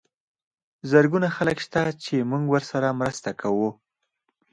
[0.91, 3.69] زرګونه خلک شته چې موږ ورسره مرسته کوو.